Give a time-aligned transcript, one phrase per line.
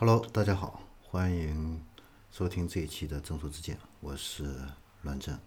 [0.00, 1.78] Hello，大家好，欢迎
[2.30, 4.56] 收听这一期的正说之见，我是
[5.02, 5.38] 栾正。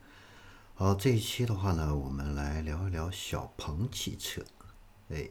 [0.76, 4.44] 好，这一期的话呢，我们来聊一聊小鹏汽车。
[5.10, 5.28] 哎，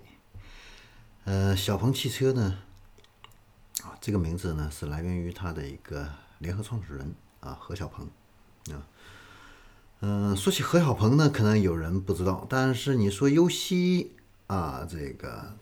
[1.23, 2.59] 呃，小鹏汽车呢，
[3.85, 8.05] 啊，这个名字呢是来源于它的一个联合创始人啊，何小鹏
[8.73, 8.83] 啊。
[10.01, 14.17] 嗯，说起何小鹏呢，可能有人不知道，但是你说优西
[14.49, 15.57] 啊，这个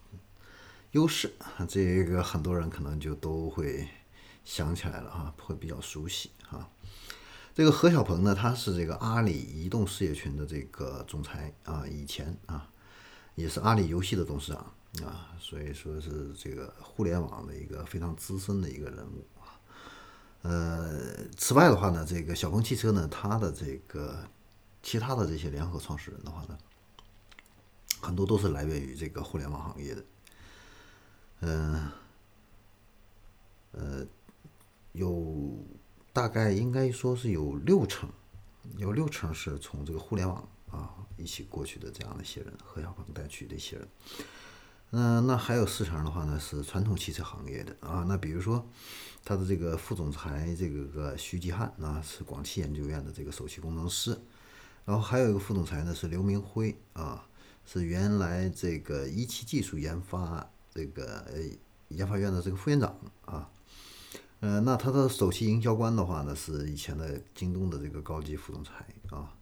[0.93, 1.33] 优势，
[1.69, 3.89] 这个很多人可能就都会
[4.45, 6.69] 想起来了啊，会比较熟悉啊。
[7.55, 12.69] 这个何小鹏呢，他是这个阿里移动事业群的这个总裁啊，以前啊
[13.37, 19.55] 也是阿里游戏的董事长啊，所以说是这个互联网的一个非常资深的一个人物啊。
[20.43, 24.29] 呃，此外的话呢，这个小鹏汽车呢，它的这个
[24.83, 26.59] 其他的这些联合创始人的话呢，
[28.01, 30.05] 很多都是来源于这个互联网行业的。
[31.41, 31.91] 嗯，
[33.73, 34.07] 呃，
[34.93, 35.59] 有。
[36.13, 38.11] 大概应该说是有六成，
[38.77, 43.89] 有六成是从这个互联网啊一起过去的这样的一些人，何小鹏带去的一些人。
[44.91, 48.05] 嗯，那还有四成的话呢是传统汽车行业的啊。
[48.09, 48.67] 那比如说
[49.25, 54.21] 他的这个副总裁这个个徐继汉啊是广汽研究院的这个首席工程师，
[54.85, 57.25] 然后还有一个副总裁呢是刘明辉啊，
[57.65, 60.51] 是原来这个一汽技术研发
[60.81, 61.25] 这个
[61.89, 63.51] 研发院的这个副院长啊。
[64.41, 69.37] 呃，那他的首席营销官的话呢，是以前的京东的这个高级副总裁啊。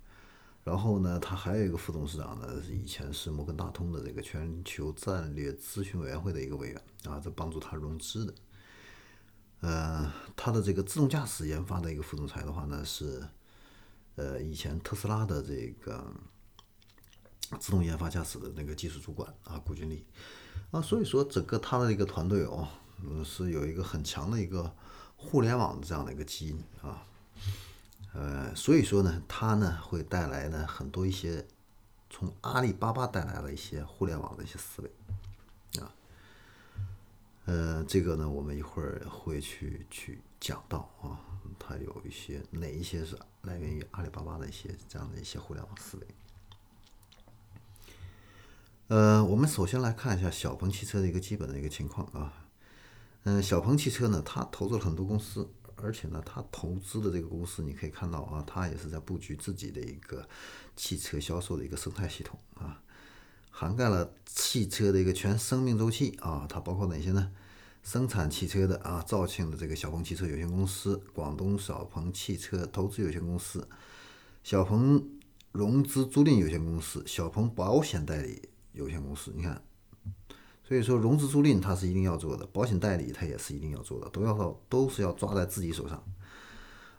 [0.65, 8.35] 然后呢，他还有一个副董事长呢，是以前是摩根大通的这个全球战略咨询委员会的一个委员啊，这帮助他融资的。
[9.61, 13.27] 呃，他的这个自动驾驶研发的一个副总裁的话呢，是
[14.17, 16.13] 呃以前特斯拉的这个
[17.61, 20.05] 自动研发驾驶的那个技术主管啊，古军丽
[20.71, 20.81] 啊。
[20.81, 22.69] 所以说，整个他的一个团队哦，
[23.03, 24.73] 嗯，是有一个很强的一个。
[25.21, 27.03] 互联网的这样的一个基因啊，
[28.13, 31.45] 呃，所以说呢，他呢会带来呢很多一些
[32.09, 35.91] 从阿里巴巴带来了一些互联网的一些思维啊，
[37.47, 41.19] 呃，这个呢我们一会儿会去去讲到啊，
[41.59, 46.07] 它有一些哪一些是来源于阿里巴巴的一些这样的一些互联网思维。
[48.89, 52.33] 呃，我们首先来看一下小鹏汽车的一个基本的一个情况啊。
[53.25, 60.27] 嗯，小鹏汽车呢，它投资了很多公司，而且呢，它投资的这个公司，你可以看到啊，它也是在布局自己的一个
[60.75, 62.81] 汽车销售的一个生态系统啊，
[63.51, 67.31] 涵盖了汽车的一个全生命周期啊，它包括哪些呢？
[67.83, 73.69] 生产汽车的啊，肇庆的这个小鹏汽车有限公司，广东小鹏汽车投资有限公司，
[74.43, 75.07] 小鹏
[75.53, 79.63] 融资租赁有限公司，小鹏保险代理有限公司，你看。
[80.65, 86.05] 所以说，融资租赁它是一定要做的，保险代理它也是一定要做的，都要到都是要抓在自己手上，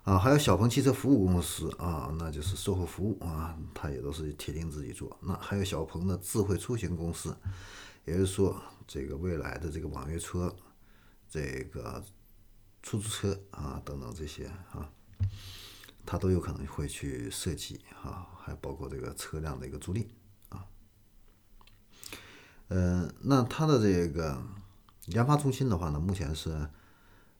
[0.02, 5.16] 啊，还有小鹏汽车服务公司啊，那就是售后服务啊，它也都是铁定自己做。
[5.22, 7.32] 那还有小鹏的智慧出行公司，
[8.04, 10.52] 也就是说，这个未来的这个网约车、
[11.28, 12.02] 这个
[12.82, 14.90] 出租车啊等等这些啊，
[16.04, 20.04] 它都有可能会去设计啊，还包括这个车辆的一个租赁。
[22.70, 24.40] 呃，那它的这个
[25.06, 26.68] 研发中心的话呢，目前是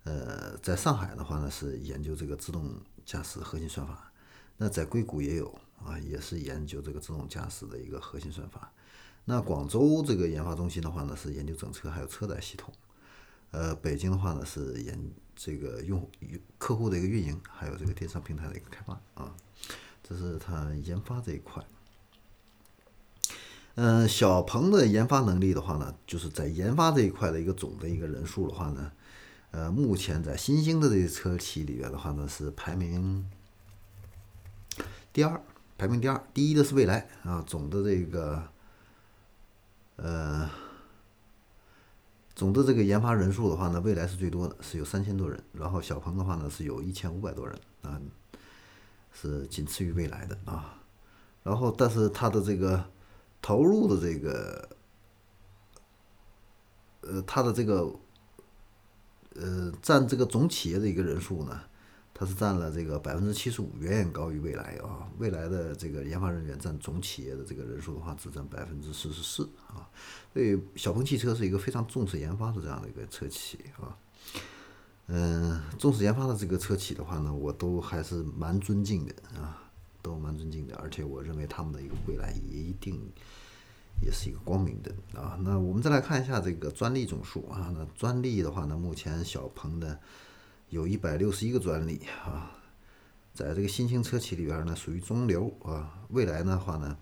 [0.02, 2.74] 呃在上海的话呢是研究这个自动
[3.06, 4.10] 驾驶核心算法，
[4.56, 5.46] 那在硅谷也有
[5.84, 8.72] 啊，也是研究这个自动驾驶的一个核心算法。
[9.24, 12.74] 那广州这个研发中心的话呢是研究整车还有车载系统，
[13.52, 14.98] 呃，北京的话呢是研
[15.36, 16.10] 这个用
[16.58, 19.32] 客户的一个运营，还有这个电商平台的一个开发啊，
[20.02, 21.64] 这是它研发这一块。
[23.76, 28.92] 嗯，小鹏的研发能力的话呢，就是在研发这一块的一个总的一个人数的话呢，
[29.52, 33.24] 呃，目前在新兴的这些车企里边的话呢，是排名
[35.12, 35.40] 第二，
[35.78, 38.42] 排名第二，第一的是蔚来啊，总的这个，
[39.96, 40.50] 呃，
[42.34, 47.98] 总的这个研发人数的话呢，蔚来是最多的，是有三千多人，然后小鹏的话呢是有一千五百多人啊，
[49.12, 50.82] 是仅次于蔚来的啊，
[51.44, 52.84] 然后但是它的这个。
[53.42, 54.68] 投入的这个，
[57.00, 57.90] 呃，它的这个，
[59.34, 61.60] 呃，占这个总企业的一个人数呢，
[62.12, 65.08] 它是占了这个百分之七十五，远远高于未来啊。
[65.18, 69.88] 未来的这个研发人员占总企业的这个人数的话，只占百分之四十四啊。
[70.32, 73.96] 所以，小鹏汽车是一个非常重视研发的这样的一个车企啊。
[75.06, 79.69] 嗯，重视研发的这个车企的话呢，我都还是蛮尊敬的啊。
[80.02, 83.00] 都蛮尊敬的，而且我认为他们的一个未来也一定
[84.02, 85.38] 也是一个光明的啊。
[85.42, 89.98] 那我们再来看一下这个专利总数啊，那专利的话呢，目前小鹏的
[90.68, 92.52] 有一百六十一个专利啊，
[93.34, 95.98] 在这个新兴车企里边呢，属于中流啊。
[96.10, 96.96] 未来的话呢，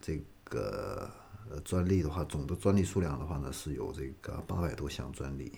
[0.00, 1.10] 这个
[1.64, 5.52] 专利的话，总的专利数量的话呢，是有这个八百多项专利。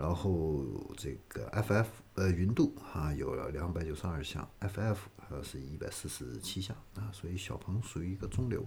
[0.00, 0.64] 然后
[0.96, 4.96] 这个 FF 呃云度啊有了两百九十二项，FF
[5.28, 8.64] 呃是一百四十七项啊，所以小鹏属于一个中流。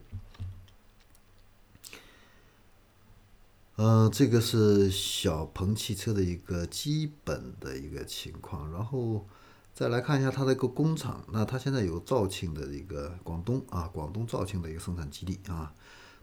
[3.77, 9.27] 呃，这个是小鹏汽车的一个基本的一个情况，然后
[9.73, 15.73] 再来看一下它的一个工厂，那它现在有肇庆的一个广东啊，广东肇庆的一个生产基地啊，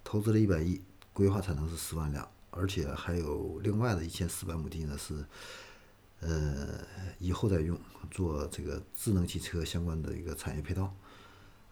[0.04, 0.80] 投资了一百亿，
[1.12, 2.30] 规划产能是十万辆。
[2.50, 5.24] 而且还有另外的一千四百亩地呢，是
[6.20, 6.84] 呃
[7.18, 7.78] 以后再用
[8.10, 10.92] 做这个智能汽车相关的一个产业配套。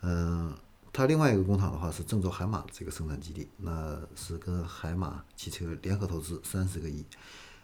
[0.00, 0.56] 嗯，
[0.92, 7.04] 它另外一个工厂的话是郑州海马这个生产基地，那是跟海马汽车联合投资三十个亿，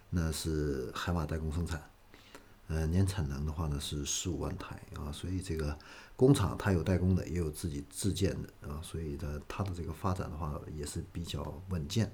[0.09, 1.81] 那是海马代工生产，
[2.67, 5.77] 呃年产能的话呢是十五万台啊，所以这个
[6.17, 12.13] 工厂它有代工的，也有自己自建的啊，所以的它的这个发展的话也是比较稳健。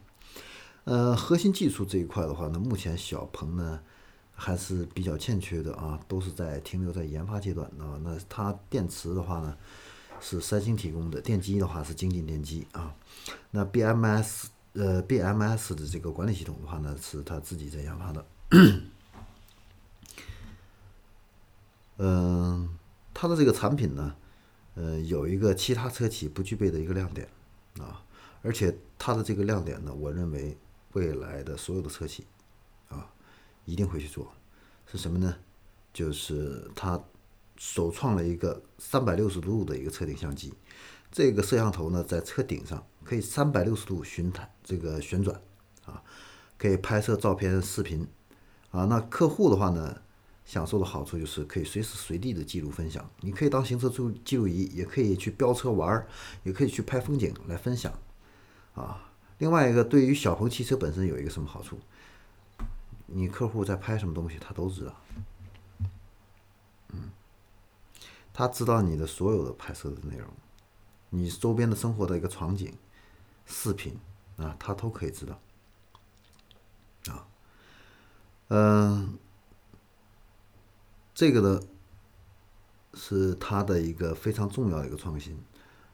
[0.83, 3.79] 呃，核心技术这一块的话呢，目前小鹏呢
[4.33, 8.01] 还是比较欠缺的啊，都是在停留在研发阶段啊。
[8.03, 9.55] 那它电池的话呢
[10.19, 12.95] 是三星提供的，电机的话是京进电机啊。
[13.51, 18.25] 那 BMS 呃 BMS 的这个管理系统的话呢是他自己在研发的。
[21.97, 22.75] 嗯，
[23.13, 24.15] 它的这个产品呢，
[24.73, 27.27] 呃，有一个其他车企不具备的一个亮点
[27.77, 28.01] 啊，
[28.41, 30.57] 而且它的这个亮点呢，我认为。
[30.93, 32.25] 未来的所有的车企，
[32.89, 33.09] 啊，
[33.65, 34.31] 一定会去做，
[34.85, 35.35] 是什么呢？
[35.93, 37.01] 就是它
[37.57, 40.53] 首创了一个三百六十度的一个车顶相机，
[41.11, 45.41] 这个摄像头呢，在车顶上可以三百六十度巡台，这个旋转，
[45.85, 46.03] 啊，
[46.57, 48.07] 可以拍摄照片、视频，
[48.71, 50.01] 啊，那客户的话呢，
[50.43, 56.07] 享受的好处就是可以随时随地的记录分享，你可以当行车记录记录仪，也可以去飙车玩儿，
[56.43, 57.93] 也可以去拍风景来分享，
[58.73, 59.07] 啊。
[59.41, 61.79] 另外一个，对于小鹏汽车本身有一个什么好处？
[63.07, 64.95] 你客户在拍什么东西，他都知道。
[66.89, 67.09] 嗯，
[68.31, 70.27] 他知道你的所有的拍摄的内容，
[71.09, 72.71] 你周边的生活的一个场景、
[73.47, 73.99] 视频
[74.37, 75.39] 啊，他都可以知道。
[77.11, 77.27] 啊，
[78.49, 79.17] 嗯，
[81.15, 81.59] 这个呢，
[82.93, 85.35] 是他的一个非常重要的一个创新，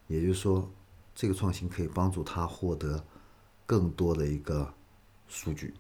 [0.08, 0.70] 也就是说，
[1.16, 3.06] 这个创新可以帮助他获得。
[3.68, 4.74] 更多的一个
[5.28, 5.74] 数据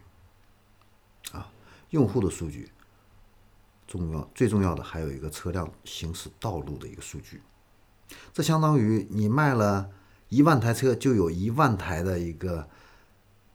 [1.31, 1.49] 啊，
[1.91, 2.69] 用户的数据
[3.87, 7.41] 重要，最重要的还有一个车辆行驶道路的一个数据。
[8.33, 9.89] 这相当于你卖了
[10.27, 12.67] 一万台车，就有一万台的一个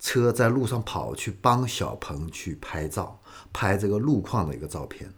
[0.01, 3.21] 车在路上跑，去帮小鹏去拍照，
[3.53, 5.13] 拍这个路况的一个照片。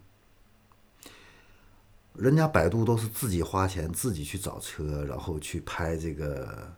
[2.14, 6.76] 人家百度都是自己花钱自己去找车，然后去拍这个。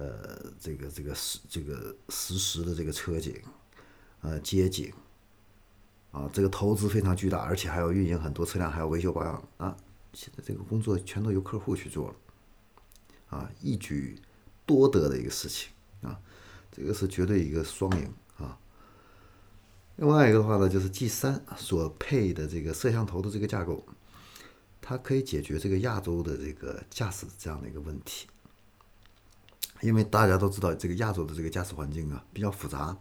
[0.00, 3.38] 呃，这个这个实这个实时的这个车景，
[4.22, 4.90] 呃街景，
[6.10, 9.76] 啊，这个投资非常巨大，而且还要运营很多车辆，还要维修保养啊。
[10.14, 12.16] 现在这个工作全都由客户去做了，
[13.28, 14.18] 啊，一举
[14.64, 15.68] 多得的一个事情
[16.00, 16.18] 啊，
[16.72, 18.58] 这个是绝对一个双赢啊。
[19.96, 23.86] 另外一个的话呢，就是 G 三所配的这个摄像头的这个架构，
[24.80, 28.26] 它可以解决这个亚洲的这个驾驶这样的一个问题。
[29.80, 32.96] 因为大家都知道，这个亚洲的这个驾驶环境啊比较复杂，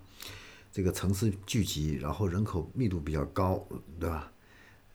[0.71, 3.67] 这个城市聚集，然后人口密度比较高，
[3.99, 4.31] 对吧？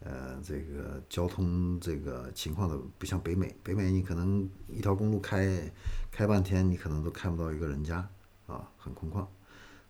[0.01, 5.73] 呃，这个交通这个情况的不像北美，北美你可能一条公路开
[6.11, 8.07] 开半天，你可能都看不到一个人家
[8.47, 9.27] 啊，很空旷。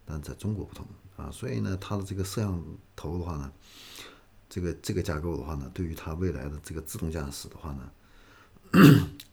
[0.04, 0.86] 但在中国不同
[1.16, 2.62] 啊，所以呢，它的这个摄像
[2.94, 3.52] 头的话呢，
[4.48, 7.90] 这个这个架构的话呢，对于它未来的这个自动驾驶的话呢。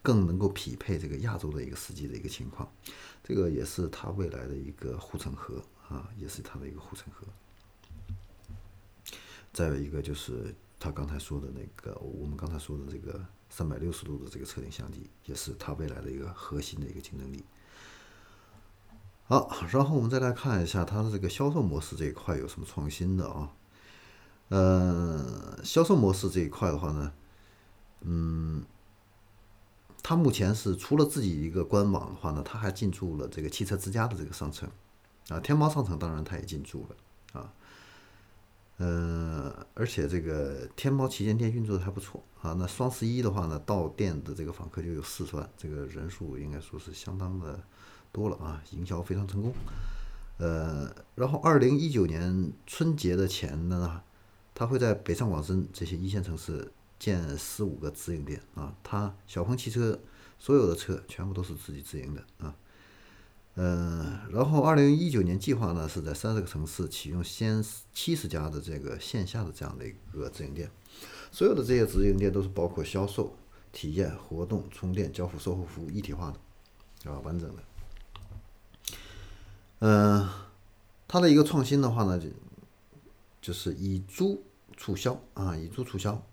[0.01, 2.67] 更能够匹配这个亚洲的一个实际的一个情况，
[3.23, 7.27] 这个也是它未来的一个护城河啊，也是它的一个护城河。
[9.53, 17.43] 再有一个就是他刚才说的那个，我们刚才说的这个三百六十度的这个车顶相机，也是它未来的一个核心的一个竞争力。
[19.25, 23.53] 好，然后我们再来看一下它的这个销售模式这一块有什么创新的啊？
[24.49, 27.13] 呃，销售模式这一块的话呢，
[28.01, 28.63] 嗯。
[30.03, 34.69] 它目前是除了自己一个官网的话呢，它还进驻了这个汽车之家的这个商城，
[35.29, 37.53] 啊，天猫商城当然它也进驻了，啊，
[38.77, 47.61] 呃，而且这个天猫旗舰店运作的还不错，啊，那双十一的话呢，到店的这个访客就有四十万，这个人数应该说是相当的
[48.11, 49.53] 多了啊，营销非常成功。
[50.39, 54.01] 呃，然后二零一九年春节的前呢，
[54.55, 58.75] 他会在北上广深这些一线城市建四五个直营店啊。
[58.83, 59.99] 他小鹏汽车
[60.37, 62.55] 所有的车全部都是自己直营的啊。
[63.55, 67.61] 嗯，然后二零一九年计划呢是在三十个城市启用先
[67.93, 70.71] 七十家的这个线下的这样的一个直营店，
[71.31, 73.35] 所有的这些直营店都是包括销售、
[73.73, 77.63] 体验、活动、充电、交付、售后服务一体化的，啊，完整的。
[79.79, 80.29] 嗯，
[81.05, 82.29] 它的一个创新的话呢，就
[83.41, 84.41] 就是以租
[84.77, 86.25] 促销啊，以租促销。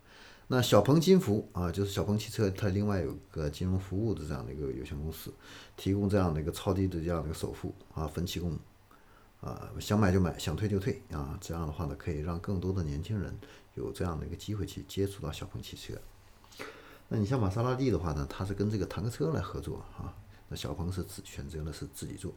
[0.51, 5.31] 那小鹏金服啊，就是小鹏汽车，它另外有个金融服务的这样的一个有限公司，
[5.77, 8.59] 提供这样的一个超低的这样的一个首付啊，分期供，
[9.43, 13.39] 啊，想买就买，想退就退啊，这样的话呢，可以让更多的年轻人
[13.75, 15.93] 有这样的一个机会去接触到小鹏汽车。
[17.09, 20.17] 那你像玛莎拉蒂的话呢，它是跟这个坦克车来合作啊，
[20.49, 22.33] 那小鹏是自选择的是自己做。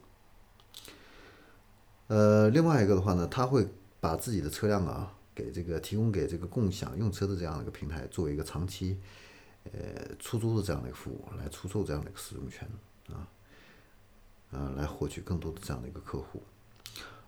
[2.07, 3.65] 呃，另外一个的话呢，他会
[4.01, 5.13] 把自己的车辆啊。
[5.41, 8.99] 给这个提供给这个共享用车的这样的一个平台，作为一个长期
[9.63, 9.71] 呃
[10.19, 12.69] 出租的这样的一个服务，来出售这样的一个使用权
[13.09, 13.27] 啊，
[14.51, 16.43] 呃，来获取更多的这样的一个客户。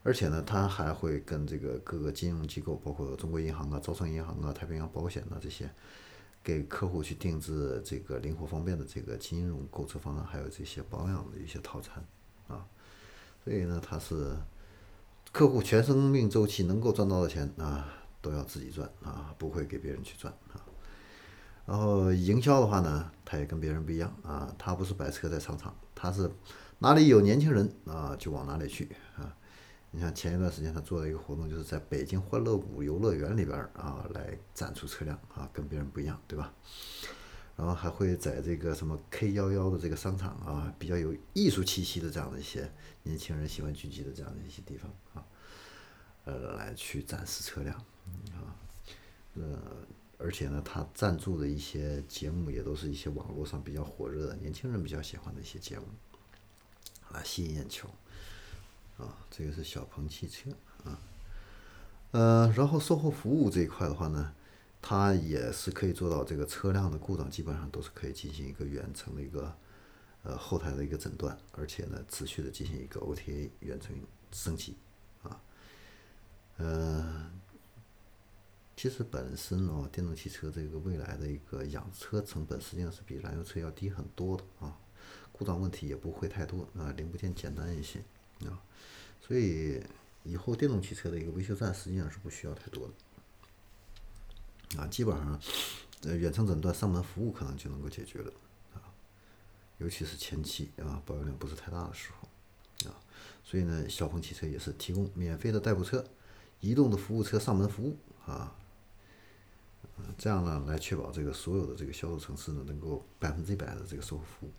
[0.04, 5.68] 而且呢，他还会跟这个各个金融机构，包括中国银行啊、招商银行啊、太平洋保险啊这些，
[6.44, 12.06] 给客户去定制这个灵活方便的这个金融购车方案，还有这些保养的一些套餐
[12.48, 12.68] 啊。
[13.44, 14.36] 所以呢，它是。
[15.32, 17.92] 客户全生命周期能够赚到的钱啊，
[18.24, 20.58] 都要自己赚啊，不会给别人去赚啊。
[21.68, 26.32] 然后营销的话呢，他也跟别人不一样啊，他不是摆车在商场，他是
[26.80, 29.38] 哪里有年轻人啊，就往哪里去啊。
[29.92, 36.52] 你像前一段时间他做了一个活动，就是在北京欢乐谷游乐园里边啊，来展出车辆啊，跟别人不一样，对吧？
[37.56, 42.68] 然后还会在这个什么 K 幺幺的这个商场啊，比较有艺术气息的这样的一些
[43.04, 45.24] 年轻人喜欢聚集的这样的一些地方啊，
[46.26, 47.80] 呃，来去展示车辆
[48.34, 48.56] 啊，
[49.36, 49.60] 呃，
[50.18, 55.86] 而且呢，他赞助的一些节目也都是一些网络上比较火热的年轻人比较喜欢的一些节目，
[57.12, 57.90] 啊，吸引眼球
[58.98, 60.50] 啊，这个是小鹏汽车
[60.84, 61.00] 啊，
[62.12, 64.34] 呃，然后售后服务这一块的话呢。
[64.86, 69.56] 它也是可以做到这个车辆的故障基本上都是可以进行一个远程的一个
[70.24, 73.96] 呃后台的一个诊断，而且呢持续的进行一个 OTA 远程
[74.34, 74.76] 升级
[75.22, 75.42] 啊，
[76.58, 77.32] 呃，
[78.76, 84.78] 其实本身哦电动汽车这个未来的一个养车成本实际上是比燃油车要低很多的啊，
[85.32, 88.00] 故障问题也不会太多啊，零部件简单一些
[88.46, 88.62] 啊，
[89.22, 89.82] 所以
[90.24, 92.94] 以后电动汽车的一个维修站实际上是不需要太多的。
[94.76, 95.40] 啊，基本上，
[96.02, 98.34] 呃，远程诊断、上门服务可能就能够解决了，
[98.74, 98.82] 啊，
[99.78, 102.98] 尤其是前期啊，保有量不是太大的时候，啊，
[103.44, 106.04] 所以呢，小鹏汽车也是提供免费的代步车、
[106.60, 108.56] 移动的服务车上门服务，啊，
[110.18, 114.52] 这样呢，来确保这个所有的这个销售城市呢，能够百分之一百的这个售后服务，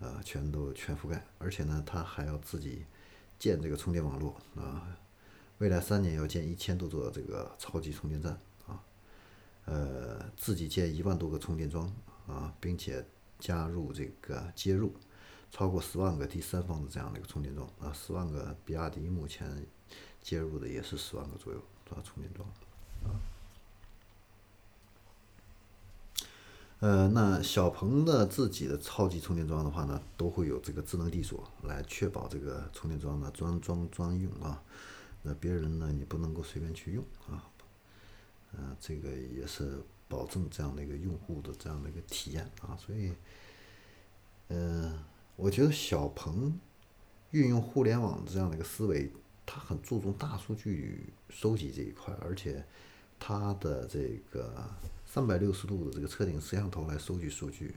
[0.00, 2.84] 呃，全都全覆盖，而且呢，它还要自己
[3.38, 4.96] 建这个充电网络，啊，
[5.58, 8.82] 未来三年要建一千多座这个超级充电站啊。
[9.64, 11.90] 呃，自己建一万多个充电桩
[12.26, 13.04] 啊，并且
[13.38, 14.94] 加入这个接入
[15.50, 19.66] 超过十万个第三方的这样的一个充电桩啊，十万个，比亚迪目前
[20.20, 21.58] 接入的也是十万个左右
[21.90, 22.48] 啊充电桩
[23.04, 23.14] 啊。
[26.80, 34.62] 呃，那小鹏的自己的超级充电桩的话呢，都会有这个智能地锁来确保这个充电桩呢专装专用啊，
[35.22, 37.48] 那别人呢你不能够随便去用啊。
[38.52, 43.12] 呃，这个也是保证这样的一个用户的这样的一个体验啊，所以，
[44.48, 45.02] 嗯，
[45.34, 46.58] 我觉得小鹏
[47.32, 49.10] 运用互联网这样的一个思维，
[49.44, 52.64] 它很注重大数据收集这一块，而且
[53.18, 54.70] 它的这个
[55.04, 57.74] 三百六十度的这个车顶摄像头来收集数据，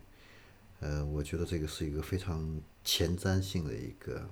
[0.79, 4.29] 呃，我觉得这个是一个非常前瞻性的一个，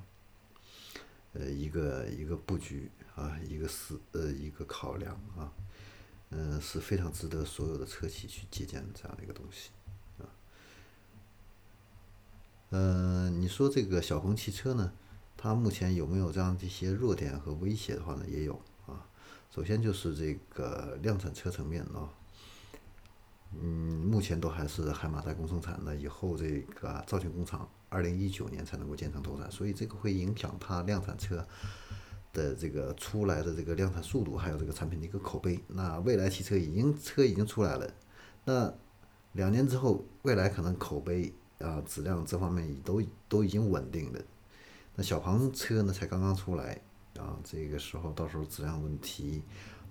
[1.34, 5.52] 呃，一个一个布局啊，一个思呃一个考量啊。
[6.30, 9.70] 嗯，是非常值得所有的车企去借鉴的这样的一个东西，
[10.20, 10.28] 啊，
[12.72, 14.92] 嗯，你说这个小鹏汽车呢，
[15.38, 18.26] 它目前有没有这样的一些弱点和威胁的话呢？
[18.28, 18.62] 也有。
[19.50, 22.10] 首先就是这个量产车层面啊，
[23.54, 31.46] 嗯，目前都还是海马代工生产的，以后这个造型工厂二零一九年才能够建成投产，所以这个会影响它量产车。
[32.34, 37.92] 的这个出来的这个量产速度，还有这个产品的一个口碑，那未来汽车已经车已经出来了，
[38.46, 38.72] 那
[39.32, 44.20] 两年之后，未来可能口碑啊质量这方面都都已经稳定了，
[44.94, 46.80] 那小鹏车呢才刚刚出来
[47.18, 49.42] 啊，这个时候到时候质量问题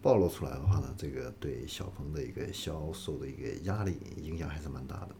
[0.01, 5.15] 暴露出来的话呢，这个对小鹏的一个销售的一个压力影响还是蛮大的。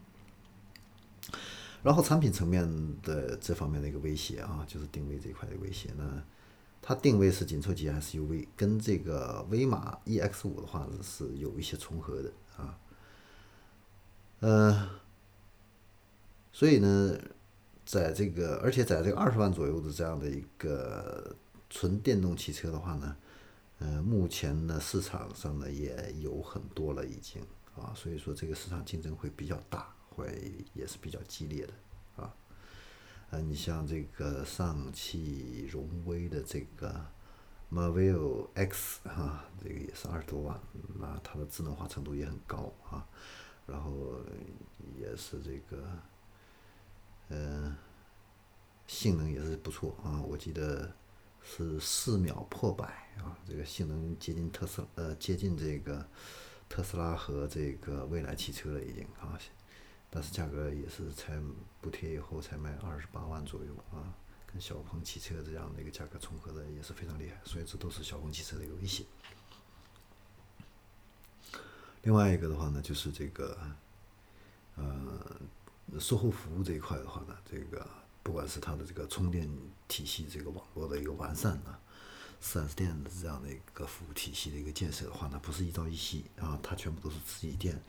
[1.83, 2.67] 然后产品层面
[3.03, 6.25] 的这方面的一个威胁啊，就是定位这一块的威胁呢。
[6.83, 12.79] 它定位是紧凑级 SUV，跟这个威马 EX 五的话是有一些重合的啊。
[14.39, 14.89] 呃，
[16.53, 17.19] 所以呢，
[17.85, 21.35] 在这个而且在这个二十万左右的这样的一个
[21.71, 23.17] 纯电动汽车的话呢，
[23.79, 27.43] 呃，目前呢市场上呢也有很多了已经
[27.77, 29.93] 啊，所以说这个市场竞争会比较大。
[30.17, 32.35] 会也是比较激烈的，啊，
[33.29, 37.05] 呃，你像这个上汽荣威的这个
[37.71, 40.59] Marvel X 哈，这个也是二十多万，
[40.99, 43.07] 那它的智能化程度也很高啊，
[43.67, 44.19] 然后
[44.99, 45.87] 也是这个，
[47.29, 47.77] 嗯，
[48.87, 50.91] 性能也是不错啊，我记得
[51.49, 52.85] 是四秒破百
[53.19, 56.05] 啊，这个性能接近特斯呃接近这个
[56.69, 59.39] 特斯拉和这个蔚来汽车了已经啊。
[60.11, 61.41] 但是价格也是才
[61.81, 64.15] 补贴以后才卖二十八万左右啊，
[64.47, 69.05] 跟小鹏汽车这样的一个价格重合的也是非常厉害，所以这都是小鹏汽车的一个威胁。
[72.03, 73.59] 另外一个的话呢，就是这个，
[74.77, 75.41] 呃，
[75.99, 77.87] 售后服务这一块的话呢，这个
[78.27, 79.49] 不管是它的这个充电
[79.87, 81.79] 体系这个网络的一个完善啊，
[82.41, 87.81] 四 S 店的这样的一个服务体系的一个建设的话呢，不是一朝一夕啊，它全部都是自己店，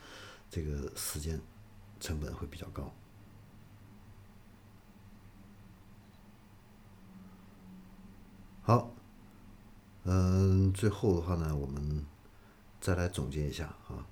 [0.52, 1.42] 这个时间。
[2.00, 2.94] 成本会比较高。
[8.62, 8.94] 好，
[10.04, 12.06] 嗯，最后的话呢，我们
[12.80, 14.06] 再来总结一下啊，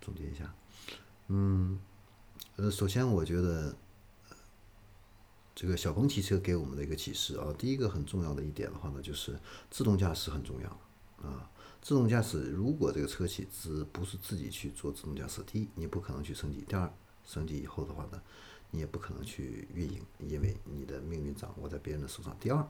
[0.00, 0.50] 总结一下，
[1.26, 1.78] 嗯，
[2.56, 3.76] 呃，首先我觉得，
[5.56, 9.34] 这个小鹏汽车给我们的一个启示啊，第一个很重要的一点的话呢，就是
[9.70, 10.68] 自动驾驶很重要
[11.26, 11.50] 啊。
[11.80, 16.92] 自动驾驶如果这个车企只不是自己去做自动驾驶，第一，你不可能去升级；第二，
[17.24, 18.20] 升级以后的话呢，
[18.70, 22.36] 你也不可能去运营，因为你的命运掌握在别人的手上。
[22.38, 22.62] 第二，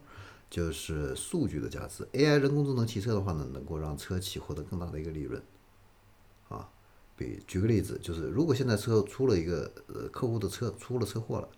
[0.49, 5.42] 就是数据的价值，AI 人工智能汽车的话呢，能够让车企获得更大的一个利润。
[6.49, 6.70] 啊，
[7.16, 11.49] 比举个例子，就是如果现在车出了一个呃客户的车出了车祸了。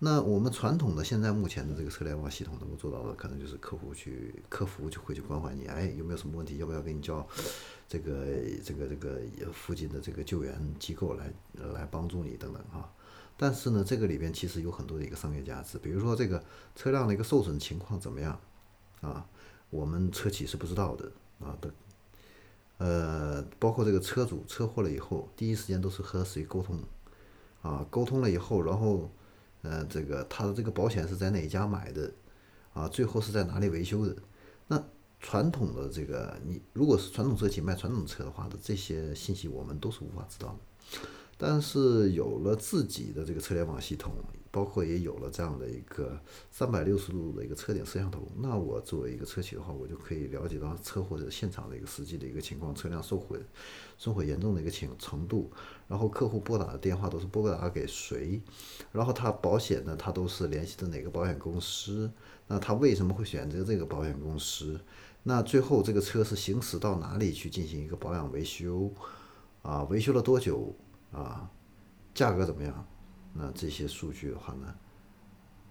[0.00, 6.58] 那我们传统的现在目前的这个车联网系统能够做到的，可能就是客户去客服就会去关怀你，哎，有没有什么问题？
[6.58, 7.26] 要不要给你叫
[7.88, 8.26] 这个
[8.62, 9.20] 这个这个
[9.52, 11.32] 附近的这个救援机构来
[11.72, 12.92] 来帮助你等等哈。
[13.36, 16.42] 但是呢，这个里边其实有很多的一个商业价值，比如说这个
[16.74, 18.38] 车辆的一个受损情况怎么样
[19.00, 19.26] 啊？
[19.70, 21.74] 我们车企是不知道的啊的，
[22.78, 26.78] 呃，包括这个车主车祸了以后，第一时间都是和谁沟通
[27.62, 27.86] 啊？
[27.90, 29.10] 沟通了以后，然后。
[29.64, 32.12] 呃，这个他的这个保险是在哪家买的，
[32.72, 34.14] 啊，最后是在哪里维修的？
[34.68, 34.80] 那
[35.18, 41.00] 传统的这个，你如果是传统车企卖传统车的话的这些信息，我们都是无法知道的。
[41.36, 44.12] 但是有了自己的这个车联网系统。
[44.54, 46.16] 包括也有了这样的一个
[46.52, 53.36] 三百六十度的一个车顶摄像头，那我作为一个车企的话，我就可以了解到车祸的现场的一个实际的一个情况，车辆受毁、
[53.98, 55.50] 受毁严重的一个情程度，
[55.88, 58.40] 然后客户拨打的电话都是拨打给谁，
[58.92, 62.08] 然后他保险呢，他都是联系的哪个保险公司，
[62.46, 64.80] 那他为什么会选择这个保险公司？
[65.24, 68.92] 那最后这个车是行驶到哪里去进行一个保养维修？
[69.62, 70.72] 啊，维修了多久？
[71.10, 71.50] 啊，
[72.14, 72.86] 价格怎么样？
[73.36, 74.72] 那这些数据的话呢，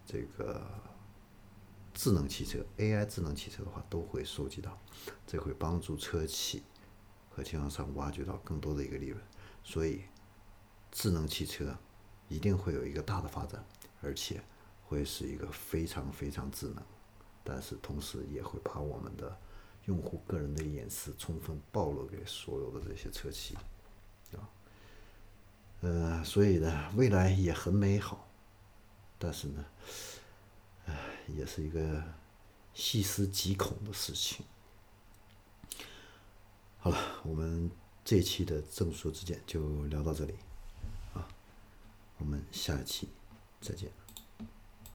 [0.06, 0.62] 这个
[1.94, 4.78] 智能汽车 AI 智能汽车的话都会收集到，
[5.26, 6.64] 这会帮助车企
[7.30, 9.22] 和经销商挖掘到更多的一个利润，
[9.64, 10.02] 所以
[10.92, 11.74] 智能汽车
[12.28, 13.66] 一定会有一个大的发展，
[14.02, 14.44] 而且
[14.84, 16.84] 会是一个非常非常智能，
[17.46, 19.40] 但是同时也会把我们的
[19.86, 23.58] 用户个人的隐私充分暴露给所有的这些车企。
[25.84, 28.26] 呃，所以呢，未来也很美好，
[29.20, 29.66] 但是呢，
[30.86, 30.96] 唉，
[31.28, 32.02] 也是一个
[32.74, 34.46] 细思极恐的事情。
[36.78, 37.70] 好了，我们
[38.06, 40.36] 这期的正说之见就聊到这里，
[41.14, 41.28] 啊，
[42.18, 43.10] 我们下期
[43.60, 44.03] 再见。